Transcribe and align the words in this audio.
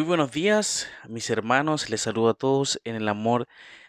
Muy 0.00 0.06
buenos 0.06 0.32
días, 0.32 0.88
mis 1.08 1.28
hermanos. 1.28 1.90
Les 1.90 2.00
saludo 2.00 2.30
a 2.30 2.34
todos 2.34 2.80
en 2.84 2.96
el 2.96 3.06
amor 3.06 3.46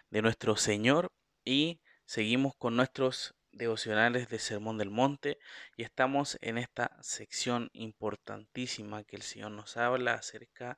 de 0.09 0.21
nuestro 0.21 0.57
Señor 0.57 1.09
y 1.45 1.79
seguimos 2.03 2.53
con 2.53 2.75
nuestros 2.75 3.33
devocionales 3.53 4.27
de 4.27 4.37
Sermón 4.37 4.77
del 4.77 4.89
Monte 4.89 5.39
y 5.77 5.83
estamos 5.83 6.37
en 6.41 6.57
esta 6.57 6.97
sección 7.01 7.69
importantísima 7.71 9.05
que 9.05 9.15
el 9.15 9.21
Señor 9.21 9.51
nos 9.51 9.77
habla 9.77 10.15
acerca 10.15 10.77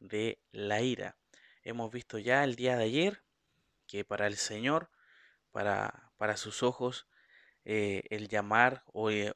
de 0.00 0.38
la 0.52 0.82
ira. 0.82 1.16
Hemos 1.62 1.90
visto 1.90 2.18
ya 2.18 2.44
el 2.44 2.54
día 2.54 2.76
de 2.76 2.84
ayer 2.84 3.22
que 3.86 4.04
para 4.04 4.26
el 4.26 4.36
Señor, 4.36 4.90
para, 5.50 6.12
para 6.18 6.36
sus 6.36 6.62
ojos, 6.62 7.06
eh, 7.64 8.04
el 8.10 8.28
llamar 8.28 8.82
o, 8.92 9.10
eh, 9.10 9.32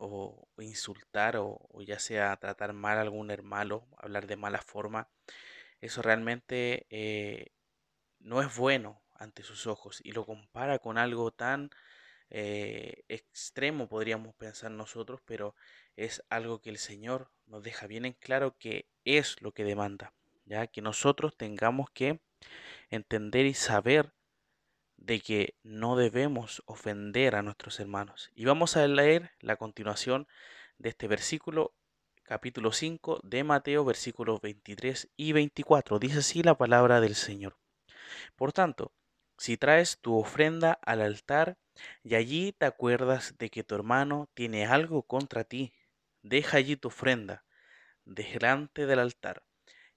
insultar 0.59 1.37
o, 1.39 1.69
ya 1.87 1.99
sea 1.99 2.37
tratar 2.37 2.73
mal 2.75 2.99
a 2.99 3.01
algún 3.03 3.31
hermano, 3.31 3.89
hablar 3.97 4.27
de 4.27 4.37
mala 4.37 4.61
forma, 4.61 5.09
eso 5.81 6.03
realmente 6.03 6.87
eh, 6.91 7.53
no 8.21 8.43
es 8.43 8.55
bueno 8.57 9.03
ante 9.15 9.43
sus 9.43 9.67
ojos 9.67 10.01
y 10.05 10.13
lo 10.13 10.27
compara 10.27 10.79
con 10.79 10.99
algo 10.99 11.31
tan 11.33 11.71
extremo, 12.31 13.89
podríamos 13.89 14.35
pensar 14.35 14.71
nosotros, 14.71 15.23
pero 15.25 15.55
es 15.97 16.23
algo 16.29 16.61
que 16.61 16.69
el 16.69 16.77
Señor 16.77 17.31
nos 17.47 17.63
deja 17.63 17.87
bien 17.87 18.05
en 18.05 18.13
claro 18.13 18.59
que 18.59 18.91
es 19.07 19.41
lo 19.41 19.53
que 19.53 19.65
demanda, 19.65 20.13
ya 20.45 20.67
que 20.67 20.83
nosotros 20.83 21.39
tengamos 21.39 21.89
que 21.91 22.21
entender 22.91 23.47
y 23.47 23.55
saber 23.55 24.13
de 24.99 25.21
que 25.21 25.55
no 25.63 25.97
debemos 25.97 26.63
ofender 26.67 27.35
a 27.35 27.43
nuestros 27.43 27.81
hermanos. 27.81 28.31
Y 28.35 28.45
vamos 28.45 28.77
a 28.77 28.87
leer 28.87 29.31
la 29.41 29.57
continuación 29.57 30.29
de 30.77 30.91
este 30.91 31.09
versículo, 31.09 31.75
capítulo 32.25 32.73
5 32.73 33.21
de 33.23 33.45
Mateo, 33.45 33.85
versículos 33.85 34.41
23 34.43 35.09
y 35.17 35.33
24. 35.33 35.99
Dice 35.99 36.19
así 36.19 36.43
la 36.43 36.59
palabra 36.59 37.01
del 37.01 37.15
Señor. 37.15 37.57
Por 38.37 38.53
tanto, 38.53 38.93
si 39.39 39.57
traes 39.57 39.99
tu 40.01 40.19
ofrenda 40.19 40.79
al 40.83 41.01
altar 41.01 41.57
y 42.03 42.17
allí 42.17 42.53
te 42.53 42.67
acuerdas 42.67 43.37
de 43.39 43.51
que 43.51 43.65
tu 43.65 43.75
hermano 43.75 44.29
tiene 44.35 44.67
algo 44.67 45.05
contra 45.05 45.45
ti, 45.45 45.73
deja 46.23 46.59
allí 46.59 46.77
tu 46.77 46.89
ofrenda 46.89 47.45
delante 48.05 48.87
del 48.87 48.99
altar 48.99 49.45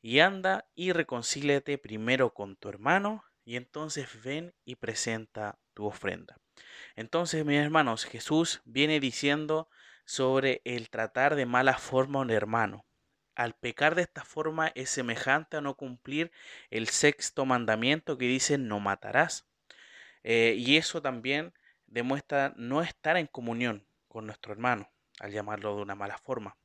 y 0.02 0.20
anda 0.20 0.70
y 0.76 0.92
reconcíliate 0.92 1.78
primero 1.78 2.34
con 2.34 2.56
tu 2.56 2.70
hermano 2.70 3.24
y 3.52 3.58
entonces 3.58 4.08
ven 4.24 4.54
y 4.64 4.78
presenta 4.78 5.60
tu 5.74 5.86
ofrenda. 5.86 6.38
Entonces, 6.96 7.44
mis 7.44 7.60
hermanos, 7.60 8.06
Jesús 8.06 8.62
viene 8.64 9.02
diciendo 9.02 9.70
sobre 10.06 10.62
el 10.64 10.90
tratar 10.90 11.36
de 11.36 11.46
mala 11.46 11.78
forma 11.78 12.20
a 12.20 12.22
un 12.22 12.32
hermano. 12.32 12.86
Al 13.36 13.54
pecar 13.54 13.96
de 13.96 14.04
esta 14.04 14.24
forma 14.24 14.72
es 14.74 14.90
semejante 14.90 15.58
a 15.58 15.62
no 15.62 15.76
cumplir 15.76 16.32
el 16.70 16.88
sexto 16.88 17.46
mandamiento 17.46 18.18
que 18.18 18.24
dice 18.24 18.58
no 18.58 18.80
matarás. 18.80 19.50
Eh, 20.24 20.56
y 20.58 20.78
eso 20.78 21.02
también 21.02 21.54
demuestra 21.88 22.54
no 22.56 22.82
estar 22.82 23.18
en 23.18 23.28
comunión 23.28 23.86
con 24.08 24.28
nuestro 24.28 24.54
hermano, 24.54 24.90
al 25.20 25.34
llamarlo 25.34 25.76
de 25.76 25.82
una 25.82 25.96
mala 25.96 26.18
forma. 26.18 26.56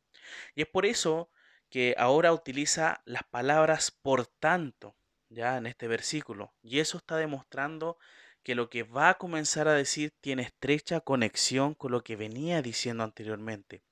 Y 0.55 0.63
es 0.63 0.69
por 0.69 0.87
eso 0.87 1.33
que 1.69 1.97
ahora 1.99 2.33
utiliza 2.33 3.03
las 3.07 3.25
palabras 3.25 3.91
por 3.91 4.29
tanto 4.29 4.95
ya 5.29 5.57
en 5.57 5.67
este 5.67 5.89
versículo. 5.89 6.53
Y 6.63 6.81
eso 6.81 6.99
está 6.99 7.17
demostrando 7.17 7.99
que 8.47 8.55
lo 8.55 8.71
que 8.71 8.85
va 8.85 9.09
a 9.09 9.19
comenzar 9.19 9.67
a 9.67 9.73
decir 9.73 10.13
tiene 10.21 10.43
estrecha 10.43 11.01
conexión 11.01 11.75
con 11.75 11.91
lo 11.91 12.05
que 12.05 12.15
venía 12.15 12.63
diciendo 12.63 13.03
anteriormente. 13.03 13.83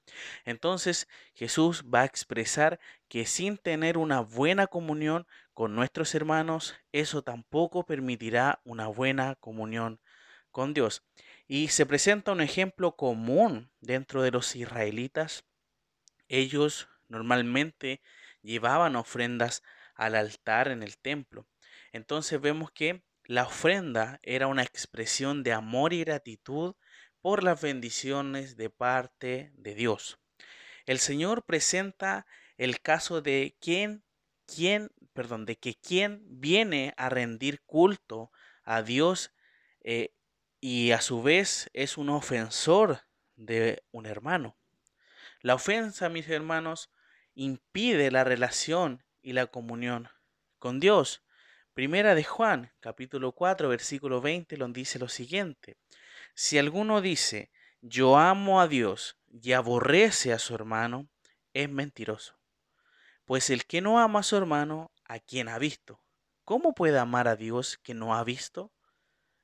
Entonces 0.44 1.08
Jesús 1.34 1.84
va 1.92 2.02
a 2.02 2.04
expresar 2.04 2.78
que 3.08 3.26
sin 3.26 3.58
tener 3.58 3.98
una 3.98 4.20
buena 4.20 4.68
comunión 4.68 5.26
con 5.54 5.74
nuestros 5.74 6.14
hermanos, 6.14 6.76
eso 6.92 7.22
tampoco 7.22 7.84
permitirá 7.84 8.60
una 8.64 8.86
buena 8.86 9.34
comunión 9.34 9.98
con 10.52 10.72
Dios. 10.72 11.02
Y 11.48 11.66
se 11.68 11.84
presenta 11.84 12.30
un 12.30 12.40
ejemplo 12.40 12.94
común 12.94 13.72
dentro 13.80 14.22
de 14.22 14.30
los 14.30 14.54
israelitas. 14.54 15.44
Ellos 16.28 16.88
normalmente 17.08 18.00
llevaban 18.40 18.94
ofrendas 18.94 19.64
al 19.94 20.14
altar 20.14 20.68
en 20.68 20.82
el 20.82 20.98
templo. 20.98 21.46
Entonces 21.92 22.40
vemos 22.40 22.70
que 22.72 23.04
la 23.24 23.44
ofrenda 23.44 24.20
era 24.22 24.46
una 24.46 24.62
expresión 24.62 25.42
de 25.42 25.52
amor 25.52 25.92
y 25.92 26.00
gratitud 26.00 26.74
por 27.20 27.42
las 27.42 27.62
bendiciones 27.62 28.56
de 28.56 28.68
parte 28.68 29.52
de 29.54 29.74
Dios. 29.74 30.18
El 30.84 30.98
Señor 30.98 31.44
presenta 31.44 32.26
el 32.58 32.80
caso 32.80 33.22
de 33.22 33.56
quien, 33.60 34.04
quien, 34.46 34.90
perdón, 35.14 35.46
de 35.46 35.56
que 35.56 35.74
quien 35.74 36.22
viene 36.26 36.92
a 36.98 37.08
rendir 37.08 37.62
culto 37.62 38.30
a 38.62 38.82
Dios 38.82 39.32
eh, 39.80 40.14
y 40.60 40.90
a 40.90 41.00
su 41.00 41.22
vez 41.22 41.70
es 41.72 41.96
un 41.96 42.10
ofensor 42.10 43.00
de 43.36 43.82
un 43.90 44.06
hermano. 44.06 44.56
La 45.40 45.54
ofensa, 45.54 46.08
mis 46.08 46.28
hermanos, 46.28 46.90
impide 47.34 48.10
la 48.10 48.24
relación 48.24 49.04
y 49.24 49.32
la 49.32 49.46
comunión 49.46 50.08
con 50.58 50.78
Dios. 50.78 51.24
Primera 51.72 52.14
de 52.14 52.22
Juan, 52.22 52.72
capítulo 52.78 53.32
4, 53.32 53.68
versículo 53.68 54.20
20, 54.20 54.56
lo 54.58 54.68
dice 54.68 55.00
lo 55.00 55.08
siguiente. 55.08 55.76
Si 56.34 56.58
alguno 56.58 57.00
dice, 57.00 57.50
yo 57.80 58.16
amo 58.16 58.60
a 58.60 58.68
Dios 58.68 59.16
y 59.26 59.52
aborrece 59.52 60.32
a 60.32 60.38
su 60.38 60.54
hermano, 60.54 61.08
es 61.54 61.68
mentiroso. 61.68 62.38
Pues 63.24 63.50
el 63.50 63.64
que 63.64 63.80
no 63.80 63.98
ama 63.98 64.20
a 64.20 64.22
su 64.22 64.36
hermano, 64.36 64.92
¿a 65.04 65.18
quien 65.18 65.48
ha 65.48 65.58
visto? 65.58 66.00
¿Cómo 66.44 66.74
puede 66.74 66.98
amar 66.98 67.26
a 67.26 67.36
Dios 67.36 67.78
que 67.78 67.94
no 67.94 68.14
ha 68.14 68.22
visto? 68.22 68.72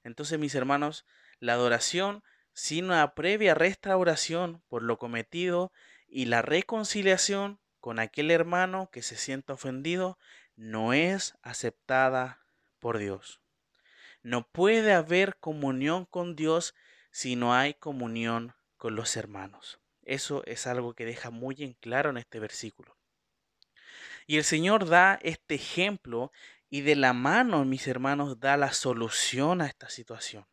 Entonces, 0.04 0.38
mis 0.38 0.54
hermanos, 0.54 1.06
la 1.38 1.54
adoración 1.54 2.22
sin 2.52 2.86
una 2.86 3.14
previa 3.14 3.54
restauración 3.54 4.62
por 4.68 4.82
lo 4.82 4.98
cometido 4.98 5.72
y 6.06 6.26
la 6.26 6.42
reconciliación 6.42 7.60
con 7.80 7.98
aquel 7.98 8.30
hermano 8.30 8.90
que 8.92 9.02
se 9.02 9.16
sienta 9.16 9.54
ofendido 9.54 10.18
no 10.56 10.92
es 10.92 11.34
aceptada 11.42 12.40
por 12.78 12.98
Dios. 12.98 13.40
No 14.22 14.46
puede 14.46 14.92
haber 14.92 15.36
comunión 15.36 16.04
con 16.04 16.36
Dios 16.36 16.74
si 17.10 17.36
no 17.36 17.54
hay 17.54 17.74
comunión 17.74 18.54
con 18.76 18.94
los 18.94 19.16
hermanos. 19.16 19.80
Eso 20.02 20.42
es 20.46 20.66
algo 20.66 20.94
que 20.94 21.04
deja 21.04 21.30
muy 21.30 21.56
en 21.58 21.74
claro 21.74 22.10
en 22.10 22.18
este 22.18 22.38
versículo. 22.38 22.96
Y 24.26 24.36
el 24.36 24.44
Señor 24.44 24.88
da 24.88 25.18
este 25.22 25.54
ejemplo 25.54 26.32
y 26.68 26.82
de 26.82 26.96
la 26.96 27.12
mano, 27.12 27.64
mis 27.64 27.88
hermanos, 27.88 28.38
da 28.38 28.56
la 28.56 28.72
solución 28.72 29.60
a 29.60 29.66
esta 29.66 29.88
situación. 29.88 30.46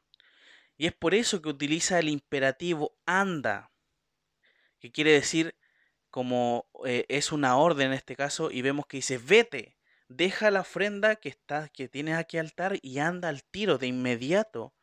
Y 0.77 0.87
es 0.87 0.93
por 0.93 1.13
eso 1.13 1.41
que 1.41 1.49
utiliza 1.49 1.99
el 1.99 2.09
imperativo 2.09 2.95
anda, 3.05 3.71
que 4.79 4.91
quiere 4.91 5.11
decir 5.11 5.55
como 6.09 6.67
eh, 6.85 7.05
es 7.09 7.31
una 7.31 7.57
orden 7.57 7.87
en 7.87 7.93
este 7.93 8.15
caso, 8.15 8.51
y 8.51 8.61
vemos 8.61 8.87
que 8.87 8.97
dice, 8.97 9.17
vete, 9.17 9.77
deja 10.07 10.51
la 10.51 10.61
ofrenda 10.61 11.15
que, 11.17 11.29
está, 11.29 11.69
que 11.69 11.87
tienes 11.87 12.15
aquí 12.15 12.37
al 12.37 12.47
altar 12.47 12.79
y 12.81 12.99
anda 12.99 13.29
al 13.29 13.43
tiro 13.43 13.77
de 13.77 13.87
inmediato 13.87 14.73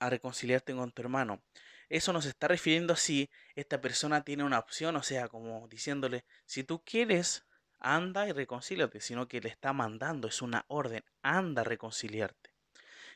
a 0.00 0.10
reconciliarte 0.10 0.74
con 0.74 0.90
tu 0.92 1.02
hermano. 1.02 1.42
Eso 1.88 2.12
nos 2.12 2.24
está 2.24 2.48
refiriendo 2.48 2.94
a 2.94 2.96
si 2.96 3.30
esta 3.54 3.80
persona 3.80 4.24
tiene 4.24 4.44
una 4.44 4.58
opción, 4.58 4.96
o 4.96 5.02
sea, 5.02 5.28
como 5.28 5.68
diciéndole, 5.68 6.24
si 6.46 6.64
tú 6.64 6.82
quieres, 6.84 7.44
anda 7.78 8.26
y 8.26 8.32
reconcíliate, 8.32 9.00
sino 9.00 9.28
que 9.28 9.40
le 9.40 9.50
está 9.50 9.72
mandando, 9.72 10.28
es 10.28 10.40
una 10.40 10.64
orden, 10.68 11.04
anda 11.22 11.62
a 11.62 11.64
reconciliarte. 11.64 12.54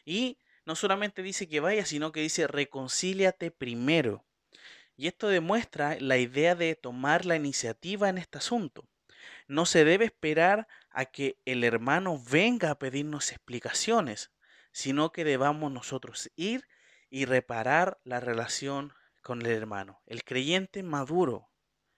Y 0.04 0.38
no 0.66 0.74
solamente 0.74 1.22
dice 1.22 1.48
que 1.48 1.60
vaya, 1.60 1.86
sino 1.86 2.12
que 2.12 2.20
dice 2.20 2.46
reconcíliate 2.46 3.50
primero. 3.50 4.24
Y 4.96 5.08
esto 5.08 5.28
demuestra 5.28 5.96
la 6.00 6.16
idea 6.16 6.54
de 6.54 6.74
tomar 6.74 7.26
la 7.26 7.36
iniciativa 7.36 8.08
en 8.08 8.18
este 8.18 8.38
asunto. 8.38 8.84
No 9.46 9.66
se 9.66 9.84
debe 9.84 10.06
esperar 10.06 10.66
a 10.90 11.04
que 11.06 11.38
el 11.44 11.64
hermano 11.64 12.20
venga 12.30 12.70
a 12.70 12.78
pedirnos 12.78 13.30
explicaciones, 13.30 14.30
sino 14.72 15.12
que 15.12 15.24
debamos 15.24 15.70
nosotros 15.70 16.30
ir 16.36 16.66
y 17.10 17.24
reparar 17.24 17.98
la 18.04 18.20
relación 18.20 18.92
con 19.22 19.42
el 19.42 19.52
hermano. 19.52 20.02
El 20.06 20.24
creyente 20.24 20.82
maduro, 20.82 21.50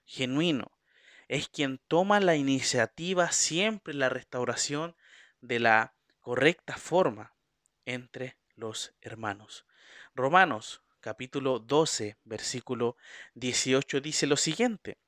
genuino, 0.04 0.72
es 1.28 1.48
quien 1.48 1.78
toma 1.88 2.20
la 2.20 2.36
iniciativa 2.36 3.30
siempre 3.32 3.92
en 3.92 3.98
la 4.00 4.08
restauración 4.08 4.96
de 5.40 5.60
la 5.60 5.94
correcta 6.20 6.76
forma 6.76 7.34
entre 7.84 8.38
los 8.54 8.94
hermanos. 9.00 9.66
Romanos 10.14 10.82
capítulo 11.08 11.58
12, 11.58 12.18
versículo 12.24 12.98
18 13.32 14.02
dice 14.02 14.26
lo 14.26 14.36
siguiente, 14.36 14.98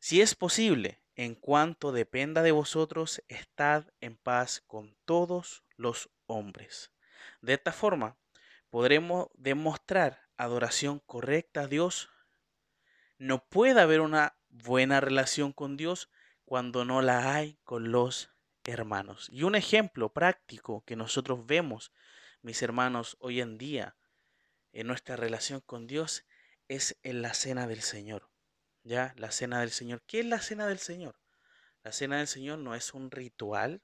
si 0.00 0.20
es 0.20 0.34
posible, 0.34 1.00
en 1.14 1.34
cuanto 1.34 1.92
dependa 1.92 2.42
de 2.42 2.52
vosotros, 2.52 3.22
estad 3.28 3.86
en 4.02 4.18
paz 4.18 4.62
con 4.66 4.98
todos 5.06 5.64
los 5.76 6.10
hombres. 6.26 6.92
De 7.40 7.54
esta 7.54 7.72
forma, 7.72 8.18
podremos 8.68 9.28
demostrar 9.32 10.28
adoración 10.36 11.00
correcta 11.06 11.62
a 11.62 11.68
Dios. 11.68 12.10
No 13.16 13.42
puede 13.48 13.80
haber 13.80 14.02
una 14.02 14.36
buena 14.50 15.00
relación 15.00 15.54
con 15.54 15.78
Dios 15.78 16.10
cuando 16.44 16.84
no 16.84 17.00
la 17.00 17.34
hay 17.34 17.58
con 17.64 17.92
los 17.92 18.28
hermanos. 18.62 19.30
Y 19.32 19.44
un 19.44 19.54
ejemplo 19.54 20.12
práctico 20.12 20.84
que 20.84 20.96
nosotros 20.96 21.46
vemos, 21.46 21.92
mis 22.42 22.60
hermanos, 22.60 23.16
hoy 23.20 23.40
en 23.40 23.56
día 23.56 23.96
en 24.76 24.86
nuestra 24.86 25.16
relación 25.16 25.62
con 25.62 25.86
Dios 25.86 26.26
es 26.68 26.98
en 27.02 27.22
la 27.22 27.32
cena 27.32 27.66
del 27.66 27.80
Señor. 27.80 28.28
¿Ya? 28.84 29.14
La 29.16 29.30
cena 29.30 29.60
del 29.60 29.70
Señor. 29.70 30.02
¿Qué 30.06 30.20
es 30.20 30.26
la 30.26 30.38
cena 30.38 30.66
del 30.66 30.78
Señor? 30.78 31.18
La 31.82 31.92
cena 31.92 32.18
del 32.18 32.26
Señor 32.26 32.58
no 32.58 32.74
es 32.74 32.92
un 32.92 33.10
ritual. 33.10 33.82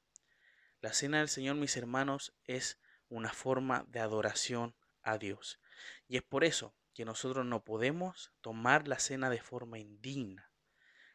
La 0.83 0.93
cena 0.93 1.21
del 1.21 1.31
Señor, 1.31 1.57
mis 1.57 1.79
hermanos, 1.79 2.35
es 2.45 2.79
una 3.09 3.33
forma 3.33 3.87
de 3.89 4.01
adoración 4.01 4.75
a 5.01 5.17
Dios. 5.17 5.61
Y 6.09 6.19
es 6.19 6.23
por 6.23 6.45
eso 6.45 6.75
que 6.93 7.07
nosotros 7.07 7.47
no 7.47 7.65
podemos 7.65 8.31
tomar 8.43 8.87
la 8.87 8.99
cena 8.99 9.31
de 9.31 9.41
forma 9.41 9.79
indigna. 9.79 10.51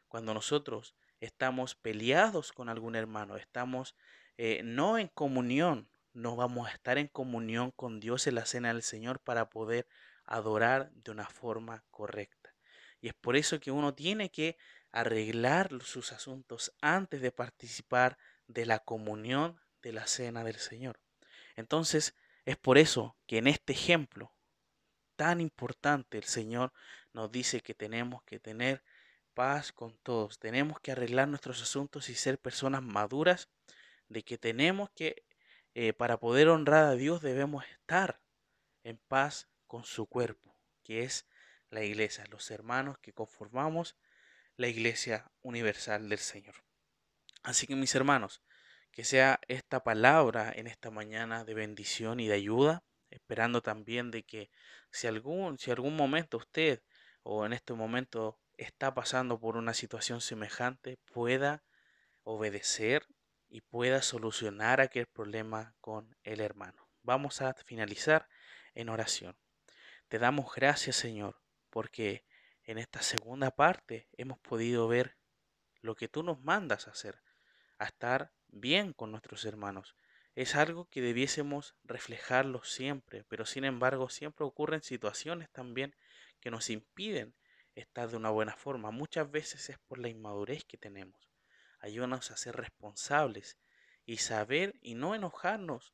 Cuando 0.07 0.33
nosotros 0.33 0.95
estamos 1.19 1.75
peleados 1.75 2.51
con 2.51 2.69
algún 2.69 2.95
hermano, 2.95 3.37
estamos 3.37 3.95
eh, 4.37 4.61
no 4.63 4.97
en 4.97 5.07
comunión, 5.07 5.87
no 6.17 6.35
vamos 6.35 6.67
a 6.67 6.71
estar 6.71 6.97
en 6.97 7.07
comunión 7.07 7.69
con 7.69 7.99
Dios 7.99 8.25
en 8.25 8.35
la 8.35 8.45
cena 8.45 8.73
del 8.73 8.81
Señor 8.81 9.19
para 9.19 9.49
poder 9.49 9.87
adorar 10.25 10.91
de 10.91 11.11
una 11.11 11.29
forma 11.29 11.83
correcta. 11.91 12.55
Y 12.99 13.07
es 13.09 13.13
por 13.13 13.35
eso 13.35 13.59
que 13.59 13.69
uno 13.69 13.93
tiene 13.93 14.31
que 14.31 14.57
arreglar 14.91 15.69
sus 15.83 16.11
asuntos 16.11 16.73
antes 16.81 17.21
de 17.21 17.31
participar 17.31 18.17
de 18.47 18.65
la 18.65 18.79
comunión 18.79 19.61
de 19.83 19.93
la 19.93 20.07
cena 20.07 20.43
del 20.43 20.55
Señor. 20.55 20.99
Entonces, 21.55 22.15
es 22.45 22.57
por 22.57 22.79
eso 22.79 23.15
que 23.27 23.37
en 23.37 23.45
este 23.45 23.73
ejemplo 23.73 24.33
tan 25.15 25.39
importante 25.39 26.17
el 26.17 26.23
Señor 26.23 26.73
nos 27.13 27.31
dice 27.31 27.61
que 27.61 27.75
tenemos 27.75 28.23
que 28.23 28.39
tener 28.39 28.83
paz 29.35 29.71
con 29.71 29.95
todos, 29.99 30.39
tenemos 30.39 30.79
que 30.79 30.91
arreglar 30.91 31.27
nuestros 31.27 31.61
asuntos 31.61 32.09
y 32.09 32.15
ser 32.15 32.39
personas 32.39 32.81
maduras, 32.81 33.49
de 34.09 34.23
que 34.23 34.37
tenemos 34.37 34.89
que, 34.91 35.23
eh, 35.79 35.93
para 35.93 36.17
poder 36.17 36.47
honrar 36.49 36.85
a 36.85 36.95
Dios, 36.95 37.21
debemos 37.21 37.63
estar 37.67 38.19
en 38.83 38.97
paz 38.97 39.47
con 39.67 39.83
su 39.83 40.07
cuerpo, 40.07 40.59
que 40.81 41.03
es 41.03 41.27
la 41.69 41.83
iglesia, 41.83 42.25
los 42.31 42.49
hermanos 42.49 42.97
que 42.97 43.13
conformamos 43.13 43.95
la 44.55 44.69
iglesia 44.69 45.31
universal 45.43 46.09
del 46.09 46.17
Señor. 46.17 46.55
Así 47.43 47.67
que 47.67 47.75
mis 47.75 47.93
hermanos, 47.93 48.41
que 48.89 49.03
sea 49.03 49.39
esta 49.47 49.83
palabra 49.83 50.51
en 50.51 50.65
esta 50.65 50.89
mañana 50.89 51.45
de 51.45 51.53
bendición 51.53 52.19
y 52.19 52.27
de 52.27 52.33
ayuda, 52.33 52.83
esperando 53.11 53.61
también 53.61 54.09
de 54.09 54.23
que 54.23 54.49
si 54.89 55.05
algún, 55.05 55.59
si 55.59 55.69
algún 55.69 55.95
momento 55.95 56.37
usted 56.37 56.81
o 57.21 57.45
en 57.45 57.53
este 57.53 57.75
momento 57.75 58.39
está 58.57 58.95
pasando 58.95 59.39
por 59.39 59.57
una 59.57 59.75
situación 59.75 60.21
semejante 60.21 60.97
pueda 61.13 61.63
obedecer 62.23 63.05
y 63.49 63.61
pueda 63.61 64.01
solucionar 64.01 64.81
aquel 64.81 65.07
problema 65.07 65.75
con 65.81 66.15
el 66.23 66.41
hermano. 66.41 66.87
Vamos 67.03 67.41
a 67.41 67.53
finalizar 67.53 68.27
en 68.75 68.89
oración. 68.89 69.37
Te 70.07 70.19
damos 70.19 70.53
gracias, 70.53 70.95
Señor, 70.95 71.41
porque 71.69 72.25
en 72.63 72.77
esta 72.77 73.01
segunda 73.01 73.51
parte 73.51 74.07
hemos 74.13 74.39
podido 74.39 74.87
ver 74.87 75.17
lo 75.81 75.95
que 75.95 76.07
tú 76.07 76.23
nos 76.23 76.41
mandas 76.41 76.87
hacer, 76.87 77.21
a 77.77 77.85
estar 77.85 78.31
bien 78.47 78.93
con 78.93 79.11
nuestros 79.11 79.45
hermanos. 79.45 79.95
Es 80.35 80.55
algo 80.55 80.89
que 80.89 81.01
debiésemos 81.01 81.75
reflejarlo 81.83 82.63
siempre, 82.63 83.23
pero 83.23 83.45
sin 83.45 83.63
embargo 83.63 84.09
siempre 84.09 84.45
ocurren 84.45 84.83
situaciones 84.83 85.49
también 85.49 85.95
que 86.39 86.51
nos 86.51 86.69
impiden 86.69 87.33
estar 87.75 88.09
de 88.09 88.17
una 88.17 88.29
buena 88.29 88.55
forma. 88.55 88.91
Muchas 88.91 89.31
veces 89.31 89.69
es 89.69 89.79
por 89.79 89.97
la 89.97 90.09
inmadurez 90.09 90.63
que 90.65 90.77
tenemos. 90.77 91.29
Ayúdanos 91.79 92.31
a 92.31 92.37
ser 92.37 92.55
responsables 92.55 93.57
y 94.05 94.17
saber 94.17 94.75
y 94.81 94.95
no 94.95 95.15
enojarnos 95.15 95.93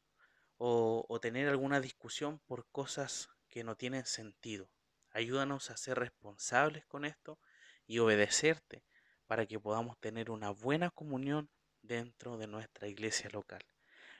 o, 0.57 1.19
tener 1.21 1.49
alguna 1.49 1.81
discusión 1.81 2.39
por 2.39 2.65
cosas 2.69 3.29
que 3.49 3.63
no 3.63 3.75
tienen 3.75 4.05
sentido. 4.05 4.69
Ayúdanos 5.11 5.69
a 5.69 5.77
ser 5.77 5.99
responsables 5.99 6.85
con 6.85 7.05
esto 7.05 7.39
y 7.85 7.99
obedecerte 7.99 8.83
para 9.27 9.45
que 9.45 9.59
podamos 9.59 9.99
tener 9.99 10.31
una 10.31 10.51
buena 10.51 10.89
comunión 10.89 11.49
dentro 11.81 12.37
de 12.37 12.47
nuestra 12.47 12.87
iglesia 12.87 13.29
local. 13.31 13.63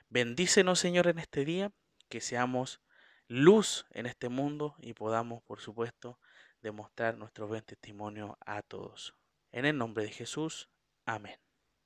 Bendícenos, 0.08 0.78
Señor, 0.78 1.08
en 1.08 1.18
este 1.18 1.44
día, 1.44 1.72
que 2.08 2.20
seamos 2.20 2.80
luz 3.26 3.86
en 3.90 4.06
este 4.06 4.28
mundo 4.28 4.76
y 4.78 4.92
podamos, 4.92 5.42
por 5.42 5.60
supuesto, 5.60 6.18
demostrar 6.60 7.16
nuestro 7.16 7.46
buen 7.46 7.62
testimonio 7.62 8.36
a 8.44 8.62
todos. 8.62 9.14
En 9.50 9.64
el 9.64 9.78
nombre 9.78 10.04
de 10.04 10.10
Jesús, 10.10 10.68
amén. 11.06 11.43